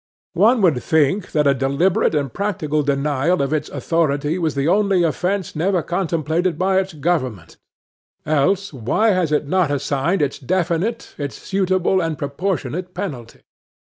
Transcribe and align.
One 0.33 0.63
would 0.63 0.81
think, 0.81 1.31
that 1.31 1.45
a 1.45 1.53
deliberate 1.53 2.15
and 2.15 2.33
practical 2.33 2.81
denial 2.81 3.39
of 3.39 3.53
its 3.53 3.69
authority 3.69 4.39
was 4.39 4.55
the 4.55 4.67
only 4.67 5.03
offence 5.03 5.55
never 5.55 5.83
contemplated 5.83 6.57
by 6.57 6.81
government; 6.81 7.57
else, 8.25 8.73
why 8.73 9.11
has 9.11 9.31
it 9.31 9.47
not 9.47 9.69
assigned 9.69 10.23
its 10.23 10.39
definite, 10.39 11.13
its 11.19 11.39
suitable 11.39 12.01
and 12.01 12.17
proportionate 12.17 12.95
penalty? 12.95 13.41